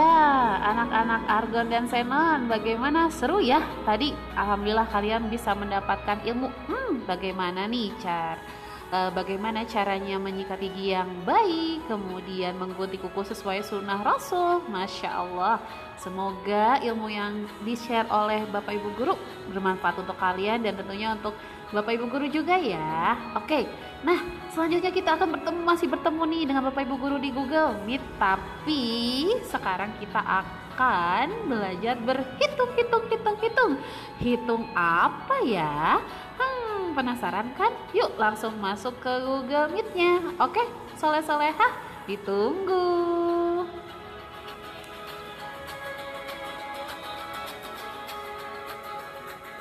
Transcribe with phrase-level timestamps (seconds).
[0.00, 3.60] anak-anak Argon dan Senon, bagaimana seru ya?
[3.84, 6.48] Tadi alhamdulillah kalian bisa mendapatkan ilmu.
[6.70, 8.40] Hmm, bagaimana nih cara
[8.92, 14.60] uh, bagaimana caranya menyikapi gigi yang baik, kemudian menggunting kuku sesuai sunnah Rasul.
[14.68, 15.56] Masya Allah,
[15.96, 19.16] semoga ilmu yang di-share oleh Bapak Ibu Guru
[19.50, 21.32] bermanfaat untuk kalian dan tentunya untuk
[21.72, 23.16] Bapak Ibu Guru juga ya.
[23.32, 23.64] Oke,
[24.04, 24.20] nah
[24.52, 28.04] selanjutnya kita akan bertemu masih bertemu nih dengan Bapak Ibu Guru di Google Meet.
[28.20, 28.84] Tapi
[29.48, 33.72] sekarang kita akan belajar berhitung, hitung, hitung, hitung.
[34.20, 36.04] Hitung apa ya?
[36.36, 37.72] Hmm, penasaran kan?
[37.96, 40.20] Yuk langsung masuk ke Google Meet-nya.
[40.36, 40.62] Oke,
[41.00, 41.72] soleh-solehah,
[42.04, 43.21] ditunggu.